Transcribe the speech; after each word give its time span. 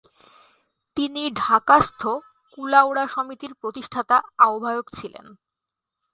তিনি 0.97 1.23
ঢাকাস্থ 1.35 2.01
কুলাউড়া 2.53 3.05
সমিতির 3.07 3.53
প্রতিষ্ঠাতা 3.61 4.17
আহ্বায়ক, 4.39 4.87
ছিলেন। 4.97 5.25